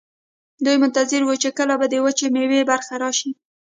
دوی 0.63 0.75
منتظر 0.83 1.21
وو 1.25 1.35
چې 1.43 1.49
کله 1.57 1.73
به 1.79 1.85
د 1.89 1.95
وچې 2.05 2.27
میوې 2.35 2.61
برخه 2.71 2.93
راشي. 3.03 3.31